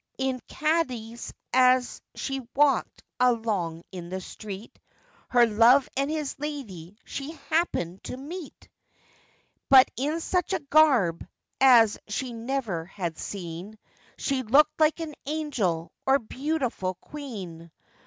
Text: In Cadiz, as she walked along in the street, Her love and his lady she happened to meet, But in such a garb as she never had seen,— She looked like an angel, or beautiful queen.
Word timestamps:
In 0.17 0.39
Cadiz, 0.49 1.31
as 1.53 2.01
she 2.15 2.41
walked 2.55 3.03
along 3.19 3.83
in 3.91 4.09
the 4.09 4.19
street, 4.19 4.79
Her 5.29 5.45
love 5.45 5.87
and 5.95 6.09
his 6.09 6.39
lady 6.39 6.97
she 7.05 7.33
happened 7.51 8.03
to 8.05 8.17
meet, 8.17 8.67
But 9.69 9.91
in 9.95 10.19
such 10.19 10.53
a 10.53 10.59
garb 10.59 11.27
as 11.59 11.99
she 12.07 12.33
never 12.33 12.85
had 12.85 13.19
seen,— 13.19 13.77
She 14.17 14.41
looked 14.41 14.79
like 14.79 15.01
an 15.01 15.13
angel, 15.27 15.91
or 16.07 16.17
beautiful 16.17 16.95
queen. 16.95 17.69